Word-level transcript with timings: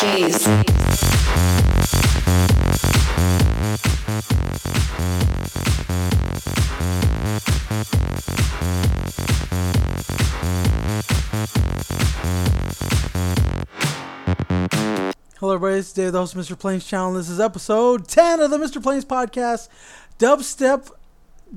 Hello, 0.00 0.14
everybody. 15.54 15.80
It's 15.80 15.92
Dave, 15.92 16.12
the 16.12 16.20
host 16.20 16.36
of 16.36 16.42
Mr. 16.42 16.56
Plains 16.56 16.86
Channel. 16.86 17.14
This 17.14 17.28
is 17.28 17.40
episode 17.40 18.06
10 18.06 18.38
of 18.38 18.52
the 18.52 18.58
Mr. 18.58 18.80
Plains 18.80 19.04
podcast, 19.04 19.68
dubstep, 20.20 20.92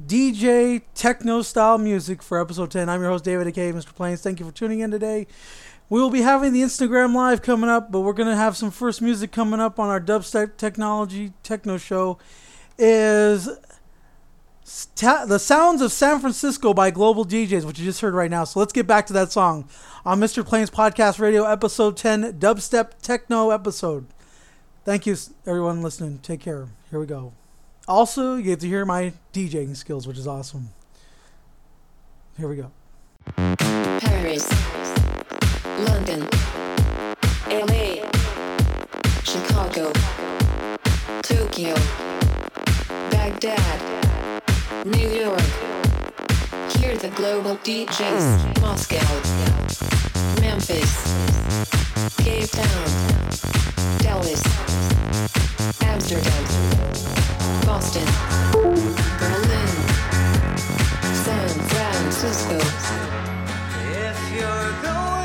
DJ, 0.07 0.81
techno 0.95 1.43
style 1.43 1.77
music 1.77 2.23
for 2.23 2.41
episode 2.41 2.71
10. 2.71 2.89
I'm 2.89 3.01
your 3.01 3.11
host, 3.11 3.23
David, 3.23 3.45
aka 3.45 3.71
Mr. 3.71 3.93
Plains. 3.93 4.21
Thank 4.21 4.39
you 4.39 4.47
for 4.47 4.51
tuning 4.51 4.79
in 4.79 4.89
today. 4.89 5.27
We 5.91 5.99
will 5.99 6.09
be 6.09 6.21
having 6.21 6.53
the 6.53 6.61
Instagram 6.61 7.13
live 7.13 7.41
coming 7.41 7.69
up, 7.69 7.91
but 7.91 7.99
we're 7.99 8.13
to 8.13 8.33
have 8.33 8.55
some 8.55 8.71
first 8.71 9.01
music 9.01 9.33
coming 9.33 9.59
up 9.59 9.77
on 9.77 9.89
our 9.89 9.99
dubstep 9.99 10.55
technology 10.55 11.33
techno 11.43 11.77
show. 11.77 12.17
Is 12.77 13.49
Ta- 14.95 15.25
the 15.25 15.37
Sounds 15.37 15.81
of 15.81 15.91
San 15.91 16.21
Francisco 16.21 16.73
by 16.73 16.91
Global 16.91 17.25
DJs, 17.25 17.65
which 17.65 17.77
you 17.77 17.83
just 17.83 17.99
heard 17.99 18.13
right 18.13 18.31
now. 18.31 18.45
So 18.45 18.61
let's 18.61 18.71
get 18.71 18.87
back 18.87 19.05
to 19.07 19.13
that 19.13 19.33
song 19.33 19.67
on 20.05 20.17
Mr. 20.21 20.45
Plains 20.45 20.69
Podcast 20.69 21.19
Radio, 21.19 21.43
episode 21.43 21.97
10, 21.97 22.39
Dubstep 22.39 22.91
Techno 23.01 23.49
episode. 23.49 24.07
Thank 24.85 25.05
you, 25.05 25.17
everyone 25.45 25.81
listening. 25.81 26.19
Take 26.19 26.39
care. 26.39 26.69
Here 26.89 27.01
we 27.01 27.05
go. 27.05 27.33
Also, 27.85 28.35
you 28.37 28.43
get 28.43 28.61
to 28.61 28.67
hear 28.67 28.85
my 28.85 29.11
DJing 29.33 29.75
skills, 29.75 30.07
which 30.07 30.17
is 30.17 30.25
awesome. 30.25 30.69
Here 32.37 32.47
we 32.47 32.55
go. 32.55 32.71
Paris, 33.35 34.47
London, 35.85 36.27
LA, 37.49 38.05
Chicago, 39.23 39.91
Tokyo, 41.23 41.75
Baghdad, 43.09 43.81
New 44.85 45.09
York. 45.09 45.41
Hear 46.77 46.95
the 46.97 47.11
global 47.15 47.55
DJs. 47.57 48.61
Moscow, 48.61 49.07
Memphis, 50.39 50.93
Cape 52.17 52.49
Town, 52.51 52.87
Dallas, 53.99 54.43
Amsterdam, 55.81 56.43
Boston, 57.65 58.07
Berlin, 59.19 59.73
San 61.25 61.49
Francisco. 61.71 62.57
If 63.93 64.17
you're 64.35 64.71
going 64.83 65.20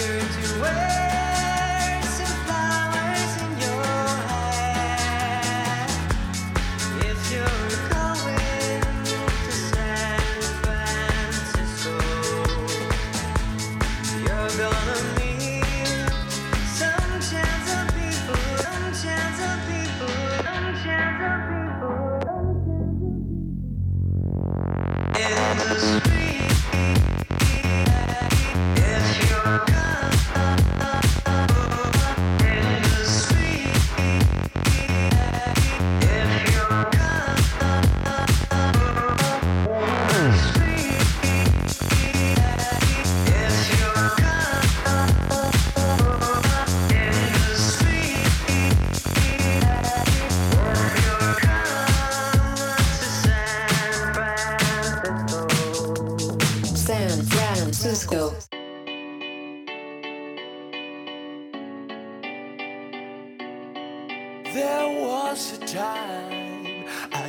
be 0.00 0.06
sure 0.06 0.60
to 0.64 0.99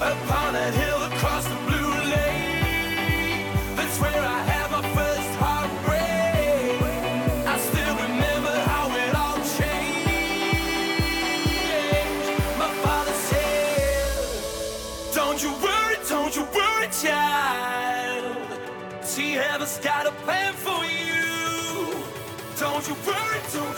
Upon 0.00 0.52
that 0.54 0.74
hill 0.74 1.02
across 1.10 1.44
the 1.48 1.56
blue 1.66 1.90
lake, 2.14 3.50
that's 3.74 3.98
where 3.98 4.22
I 4.22 4.42
had 4.44 4.70
my 4.70 4.82
first 4.94 5.30
heartbreak. 5.42 6.80
I 7.44 7.58
still 7.58 7.96
remember 8.06 8.54
how 8.70 8.86
it 8.94 9.12
all 9.16 9.42
changed. 9.58 10.38
My 12.56 12.70
father 12.84 13.12
said, 13.12 14.22
Don't 15.16 15.42
you 15.42 15.50
worry, 15.54 15.96
don't 16.08 16.36
you 16.36 16.44
worry, 16.54 16.88
child. 17.02 18.36
See, 19.02 19.32
heaven's 19.32 19.78
got 19.78 20.06
a 20.06 20.12
plan 20.22 20.52
for 20.54 20.84
you. 20.84 22.04
Don't 22.56 22.86
you 22.86 22.94
worry, 23.04 23.40
don't 23.52 23.77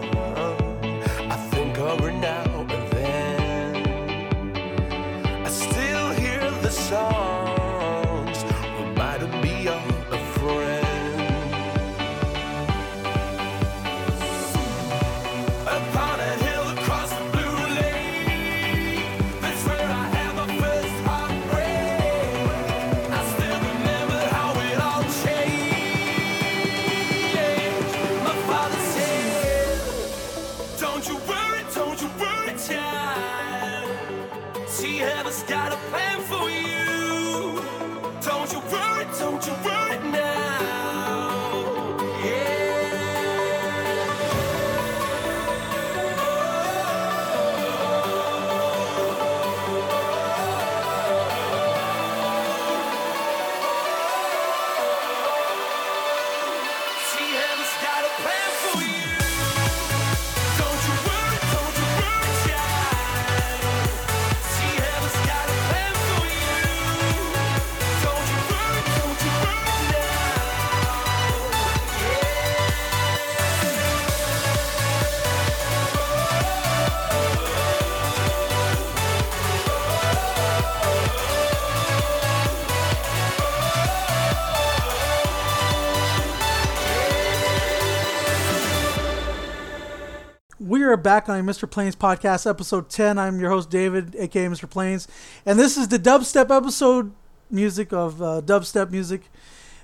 Back 91.01 91.27
on 91.29 91.43
Mr. 91.43 91.69
Plains 91.69 91.95
podcast, 91.95 92.47
episode 92.47 92.89
10. 92.89 93.17
I'm 93.17 93.39
your 93.39 93.49
host, 93.49 93.69
David, 93.69 94.15
aka 94.17 94.45
Mr. 94.45 94.69
Plains. 94.69 95.07
And 95.45 95.57
this 95.57 95.77
is 95.77 95.87
the 95.87 95.97
dubstep 95.97 96.55
episode 96.55 97.11
music 97.49 97.91
of 97.91 98.21
uh, 98.21 98.41
dubstep 98.45 98.91
music 98.91 99.23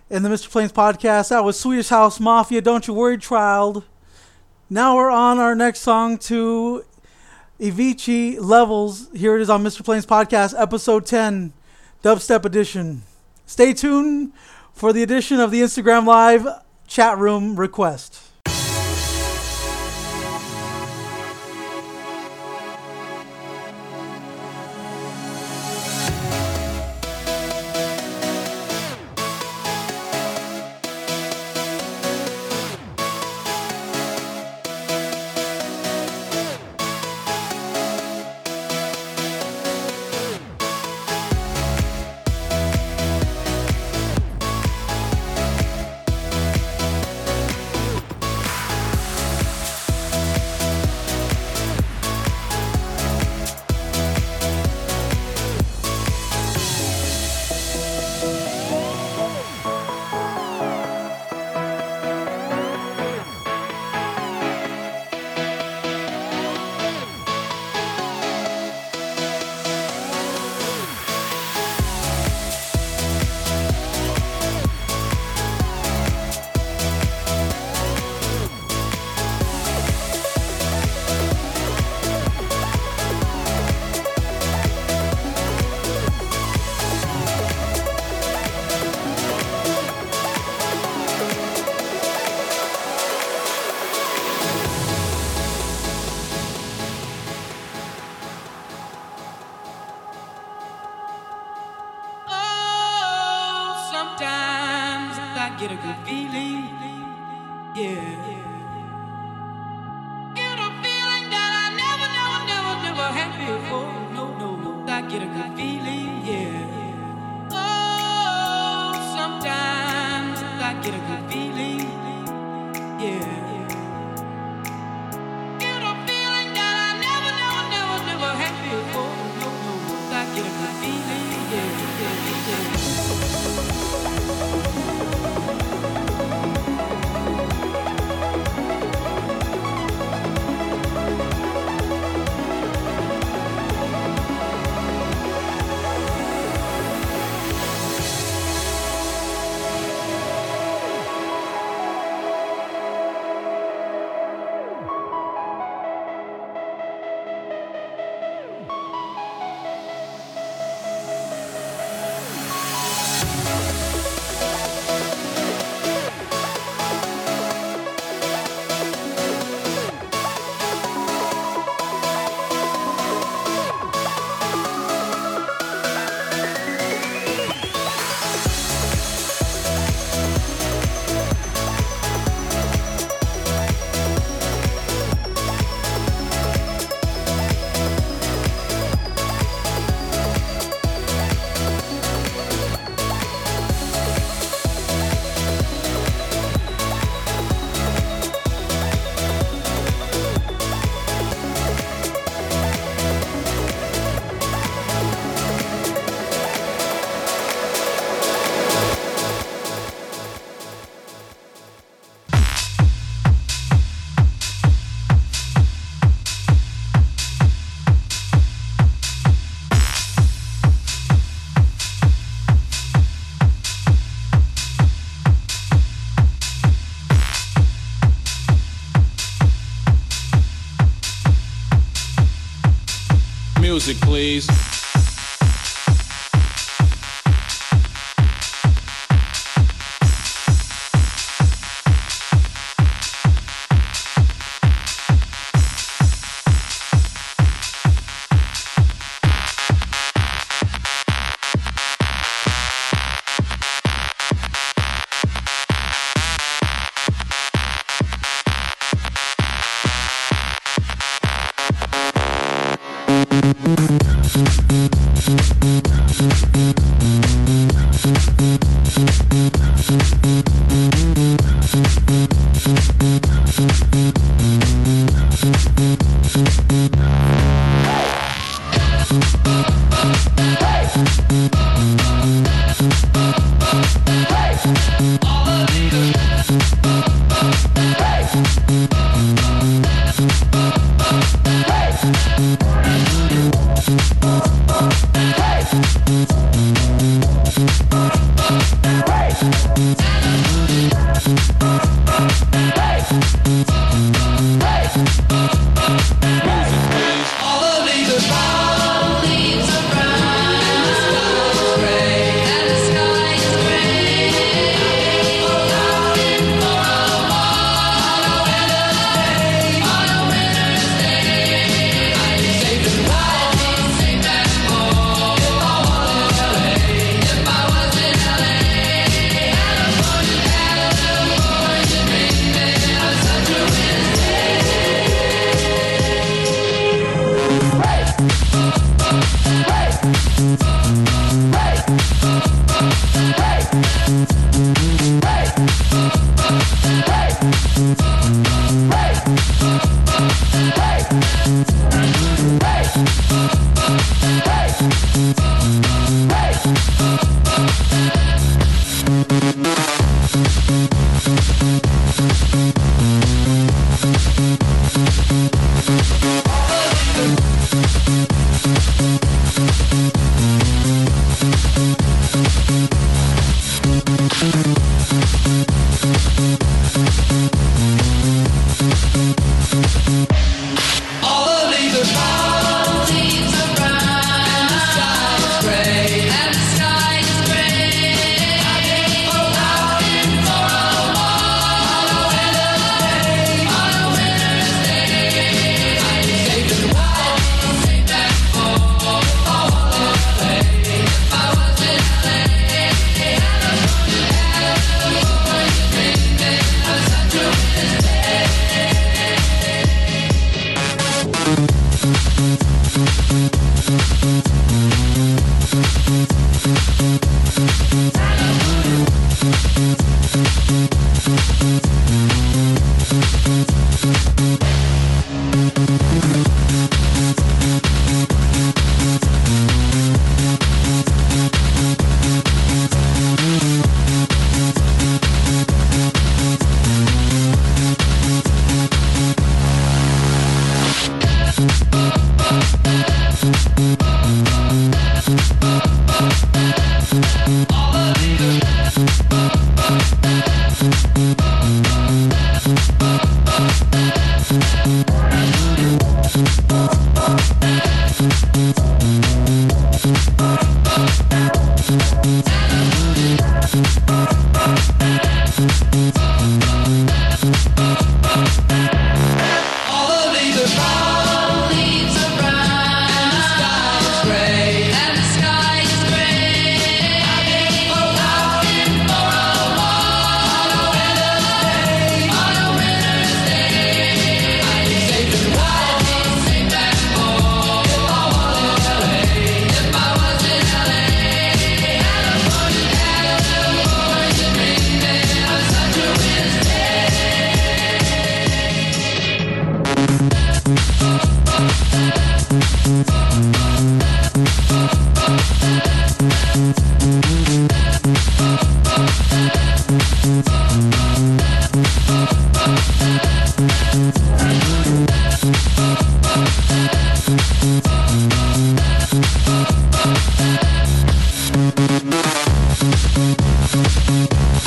in 0.10 0.24
the 0.24 0.30
Mr. 0.30 0.50
Plains 0.50 0.72
podcast. 0.72 1.30
That 1.30 1.44
was 1.44 1.60
Swedish 1.60 1.90
House 1.90 2.20
Mafia, 2.20 2.62
Don't 2.62 2.88
You 2.88 2.94
Worry, 2.94 3.18
Child. 3.18 3.84
Now 4.70 4.96
we're 4.96 5.10
on 5.10 5.40
our 5.40 5.56
next 5.56 5.80
song 5.80 6.18
to 6.20 6.86
Avicii 7.60 8.40
Levels. 8.40 9.10
Here 9.14 9.36
it 9.36 9.42
is 9.42 9.50
on 9.50 9.64
Mr. 9.64 9.84
Plains 9.84 10.06
podcast, 10.06 10.54
episode 10.60 11.06
10, 11.06 11.54
dubstep 12.04 12.46
edition. 12.46 13.02
Stay 13.46 13.74
tuned 13.74 14.34
for 14.74 14.94
the 14.94 15.02
edition 15.02 15.40
of 15.40 15.50
the 15.50 15.62
Instagram 15.62 16.06
Live 16.06 16.48
chat 16.86 17.18
room 17.18 17.56
request. 17.56 18.27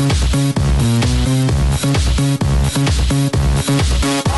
Thank 0.02 0.54
you. 4.14 4.29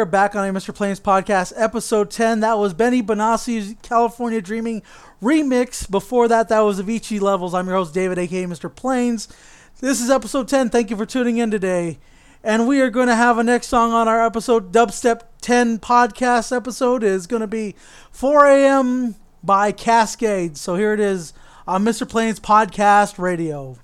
Are 0.00 0.06
back 0.06 0.34
on 0.34 0.48
a 0.48 0.50
Mr. 0.50 0.74
Plains 0.74 0.98
podcast, 0.98 1.52
episode 1.56 2.10
10. 2.10 2.40
That 2.40 2.56
was 2.56 2.72
Benny 2.72 3.02
Benassi's 3.02 3.74
California 3.82 4.40
Dreaming 4.40 4.82
remix. 5.22 5.88
Before 5.90 6.26
that, 6.26 6.48
that 6.48 6.60
was 6.60 6.80
Avicii 6.80 7.20
Levels. 7.20 7.52
I'm 7.52 7.66
your 7.66 7.76
host, 7.76 7.92
David, 7.92 8.18
aka 8.18 8.46
Mr. 8.46 8.74
Plains. 8.74 9.28
This 9.80 10.00
is 10.00 10.08
episode 10.08 10.48
10. 10.48 10.70
Thank 10.70 10.88
you 10.88 10.96
for 10.96 11.04
tuning 11.04 11.36
in 11.36 11.50
today. 11.50 11.98
And 12.42 12.66
we 12.66 12.80
are 12.80 12.88
going 12.88 13.08
to 13.08 13.14
have 13.14 13.36
a 13.36 13.44
next 13.44 13.66
song 13.66 13.92
on 13.92 14.08
our 14.08 14.24
episode, 14.24 14.72
Dubstep 14.72 15.20
10 15.42 15.80
podcast 15.80 16.56
episode, 16.56 17.04
is 17.04 17.26
going 17.26 17.42
to 17.42 17.46
be 17.46 17.74
4 18.10 18.46
a.m. 18.46 19.16
by 19.44 19.70
Kaskade. 19.70 20.56
So 20.56 20.76
here 20.76 20.94
it 20.94 21.00
is 21.00 21.34
on 21.66 21.84
Mr. 21.84 22.08
Plains 22.08 22.40
Podcast 22.40 23.18
Radio. 23.18 23.76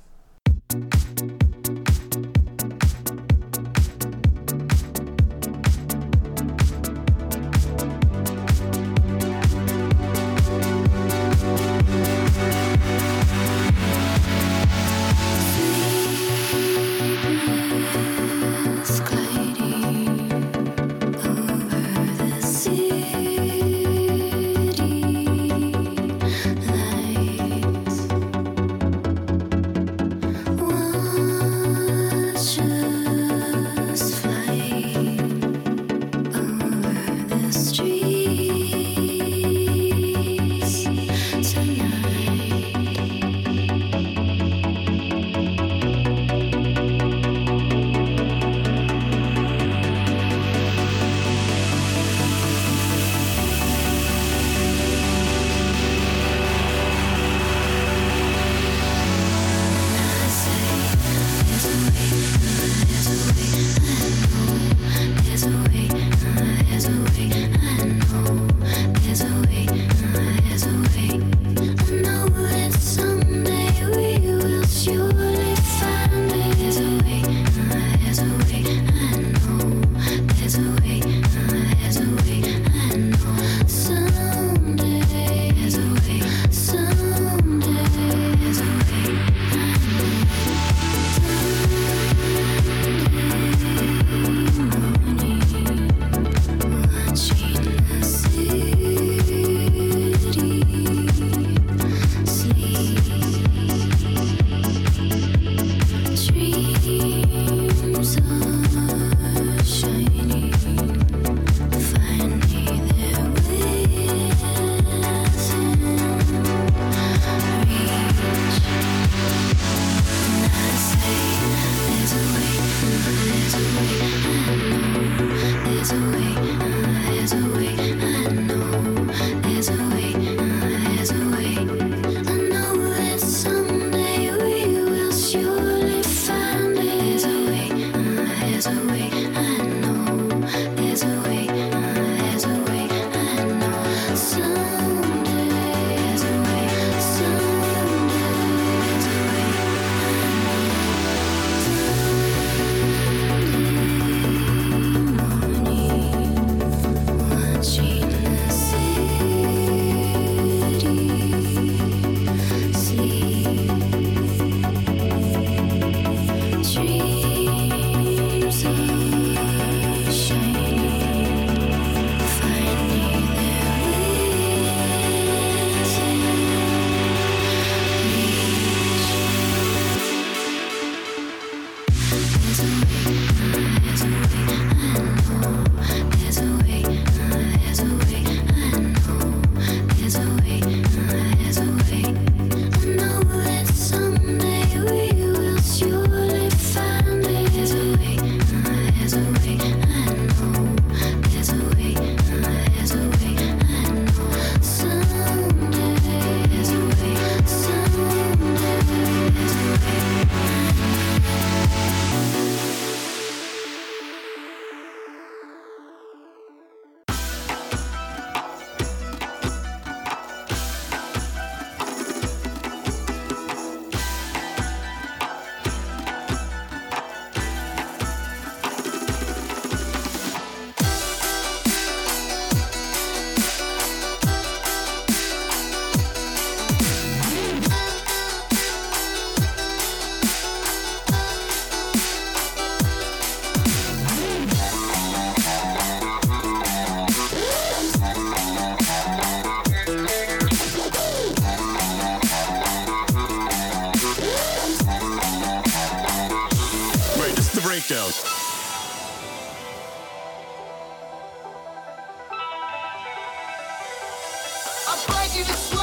I'm 265.39 265.76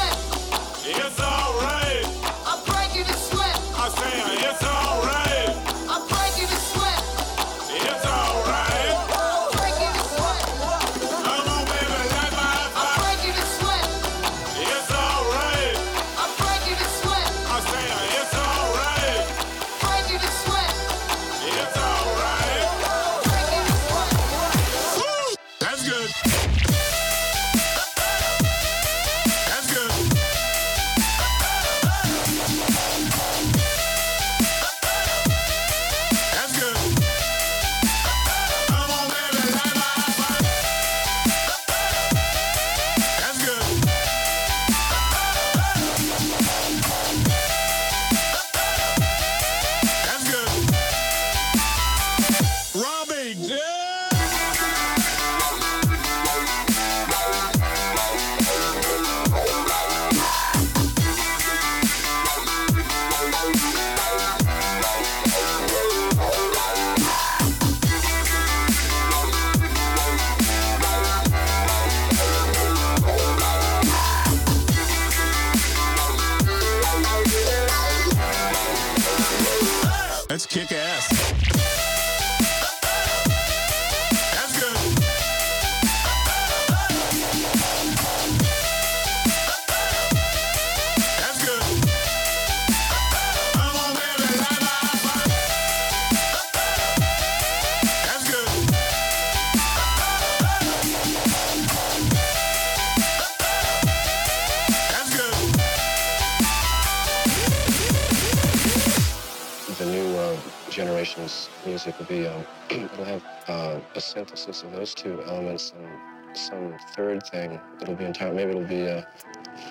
those 114.73 114.93
two 114.93 115.21
elements 115.27 115.73
and 115.77 116.37
some 116.37 116.73
third 116.95 117.25
thing 117.27 117.59
that'll 117.79 117.95
be 117.95 118.05
entire 118.05 118.33
maybe 118.33 118.51
it'll 118.51 118.63
be 118.63 118.87
uh, 118.87 119.03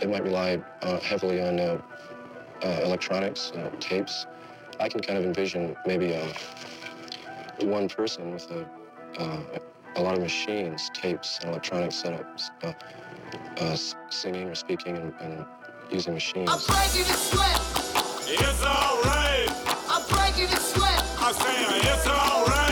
it 0.00 0.08
might 0.08 0.22
rely 0.22 0.62
uh, 0.82 0.98
heavily 1.00 1.42
on 1.42 1.58
uh, 1.58 1.80
uh, 2.62 2.80
electronics 2.84 3.50
uh, 3.56 3.70
tapes 3.80 4.26
i 4.78 4.88
can 4.88 5.00
kind 5.00 5.18
of 5.18 5.24
envision 5.24 5.76
maybe 5.86 6.14
uh, 6.14 6.28
one 7.62 7.88
person 7.88 8.32
with 8.32 8.48
a, 8.52 8.66
uh, 9.18 9.40
a 9.96 10.02
lot 10.02 10.14
of 10.14 10.20
machines 10.22 10.88
tapes 10.94 11.38
and 11.40 11.50
electronic 11.50 11.90
setups 11.90 12.50
uh, 12.62 12.72
uh, 13.58 13.76
singing 14.08 14.48
or 14.48 14.54
speaking 14.54 14.96
and, 14.96 15.12
and 15.20 15.44
using 15.90 16.14
machines 16.14 16.48
I'm 16.50 16.58
breaking 16.58 17.06
the 17.08 17.18
sweat. 17.18 17.60
It's 18.26 18.64
alright. 18.64 19.50
I'm 19.90 20.02
breaking 20.08 20.48
the 20.48 20.60
sweat. 20.60 21.04
I'm 21.18 21.34
saying 21.34 21.82
it's 21.84 22.06
alright. 22.06 22.71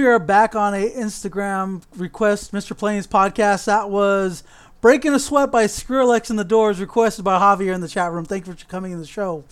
We 0.00 0.06
are 0.06 0.18
back 0.18 0.56
on 0.56 0.72
a 0.72 0.88
Instagram 0.88 1.82
request, 1.94 2.52
Mr. 2.52 2.74
Plains 2.74 3.06
podcast. 3.06 3.66
That 3.66 3.90
was 3.90 4.42
Breaking 4.80 5.12
a 5.12 5.18
Sweat 5.18 5.52
by 5.52 5.64
Skrillex 5.64 6.30
and 6.30 6.38
the 6.38 6.44
Doors, 6.44 6.80
requested 6.80 7.22
by 7.22 7.38
Javier 7.38 7.74
in 7.74 7.82
the 7.82 7.86
chat 7.86 8.10
room. 8.10 8.24
Thank 8.24 8.46
you 8.46 8.54
for 8.54 8.64
coming 8.64 8.92
in 8.92 8.98
the 8.98 9.06
show. 9.06 9.44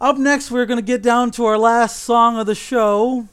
Up 0.00 0.18
next, 0.18 0.50
we're 0.50 0.66
going 0.66 0.80
to 0.80 0.84
get 0.84 1.02
down 1.02 1.30
to 1.30 1.44
our 1.44 1.56
last 1.56 2.02
song 2.02 2.36
of 2.36 2.46
the 2.46 2.56
show. 2.56 3.28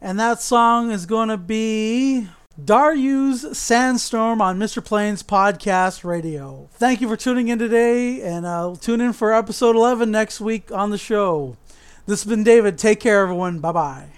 And 0.00 0.18
that 0.18 0.40
song 0.40 0.92
is 0.92 1.04
going 1.04 1.28
to 1.28 1.36
be 1.36 2.26
Darude's 2.58 3.58
Sandstorm 3.58 4.40
on 4.40 4.58
Mr. 4.58 4.82
Plains 4.82 5.22
Podcast 5.22 6.04
Radio. 6.04 6.70
Thank 6.72 7.02
you 7.02 7.08
for 7.08 7.18
tuning 7.18 7.48
in 7.48 7.58
today, 7.58 8.22
and 8.22 8.46
uh, 8.46 8.76
tune 8.80 9.02
in 9.02 9.12
for 9.12 9.30
episode 9.30 9.76
11 9.76 10.10
next 10.10 10.40
week 10.40 10.72
on 10.72 10.88
the 10.88 10.96
show. 10.96 11.58
This 12.06 12.24
has 12.24 12.30
been 12.30 12.44
David. 12.44 12.78
Take 12.78 13.00
care, 13.00 13.20
everyone. 13.20 13.58
Bye 13.58 13.72
bye. 13.72 14.15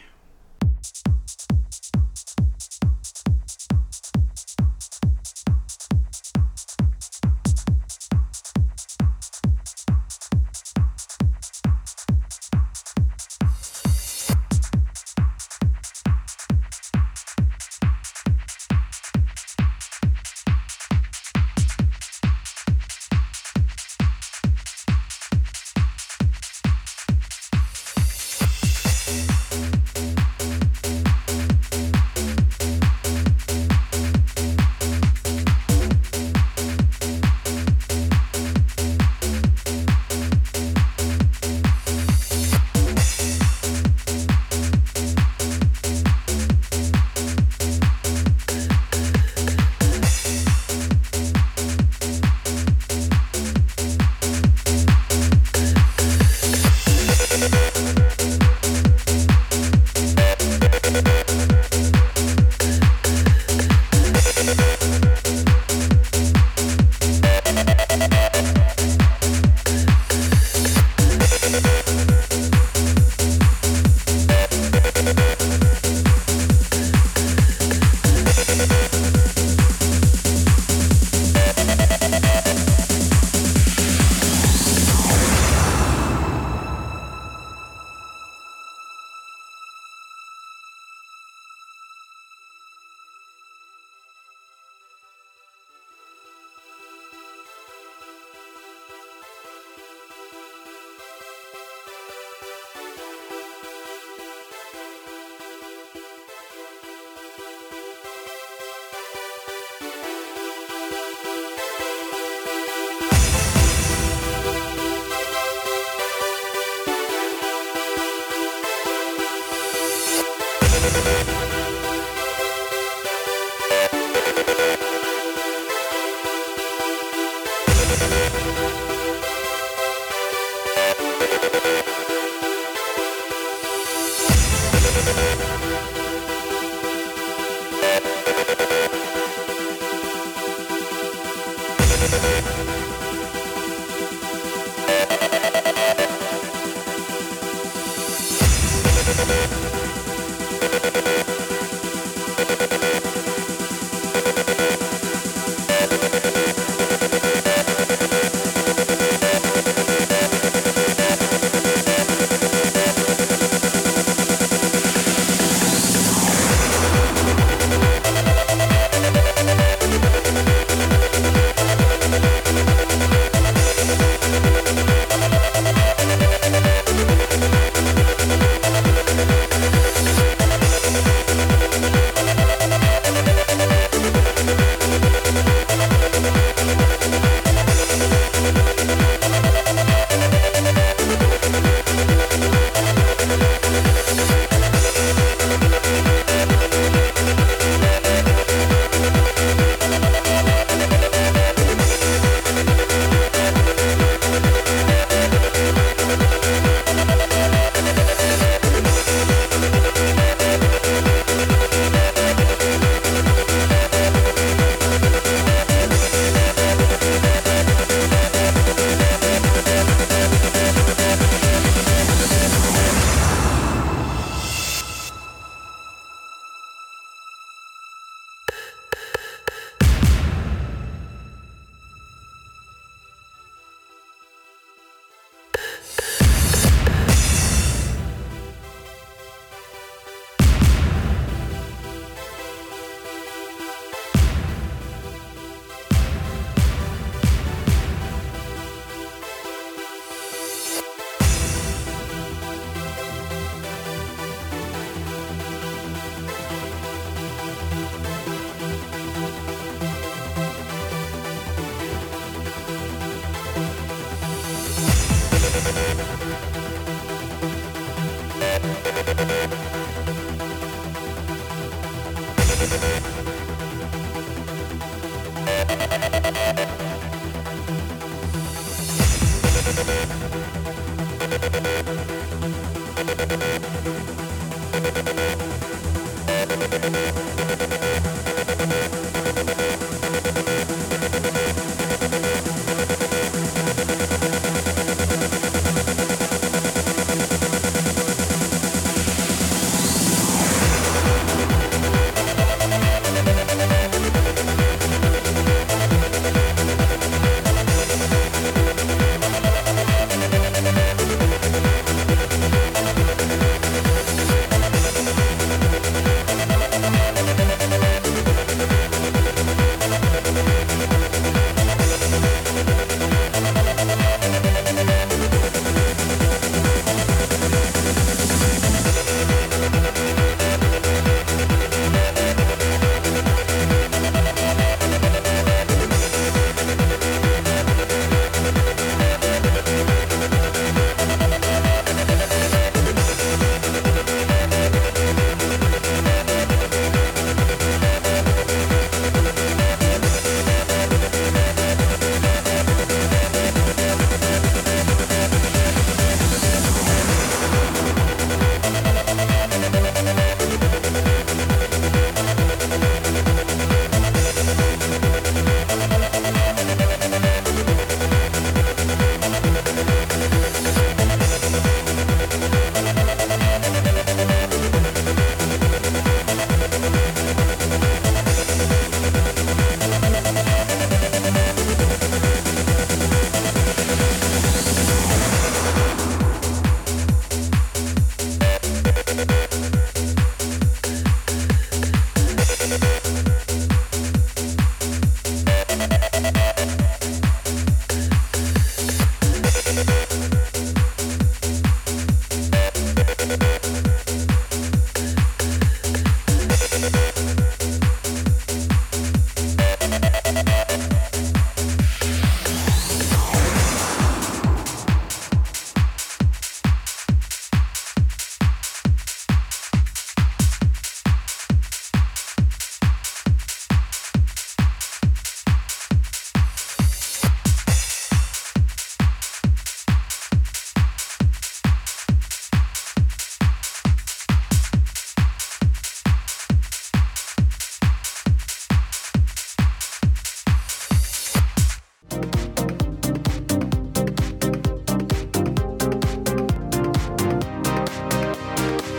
Thank 120.90 121.47